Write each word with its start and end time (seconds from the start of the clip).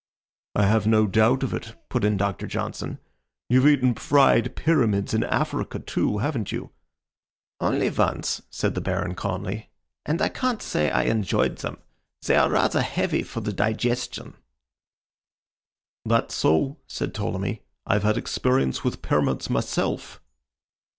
"I 0.55 0.65
have 0.65 0.87
no 0.87 1.05
doubt 1.05 1.43
of 1.43 1.53
it," 1.53 1.75
put 1.87 2.03
in 2.03 2.17
Doctor 2.17 2.47
Johnson. 2.47 2.97
"You've 3.51 3.67
eaten 3.67 3.93
fried 3.93 4.55
pyramids 4.55 5.13
in 5.13 5.23
Africa, 5.23 5.77
too, 5.77 6.17
haven't 6.17 6.51
you?" 6.51 6.71
"Only 7.59 7.91
once," 7.91 8.41
said 8.49 8.73
the 8.73 8.81
Baron, 8.81 9.13
calmly. 9.13 9.69
"And 10.07 10.19
I 10.19 10.29
can't 10.29 10.59
say 10.59 10.89
I 10.89 11.03
enjoyed 11.03 11.57
them. 11.57 11.77
They 12.23 12.35
are 12.35 12.49
rather 12.49 12.81
heavy 12.81 13.21
for 13.21 13.41
the 13.41 13.53
digestion." 13.53 14.33
"That's 16.03 16.33
so," 16.33 16.77
said 16.87 17.13
Ptolemy. 17.13 17.61
"I've 17.85 18.01
had 18.01 18.17
experience 18.17 18.83
with 18.83 19.03
pyramids 19.03 19.51
myself." 19.51 20.19